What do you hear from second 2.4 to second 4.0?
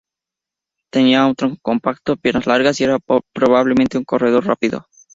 largas y era probablemente